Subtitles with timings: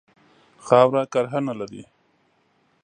[0.65, 1.83] خاوره کرهڼه لري.